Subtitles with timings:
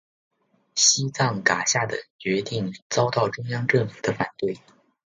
[0.73, 4.57] 西藏噶厦的决定遭到中央政府的反对。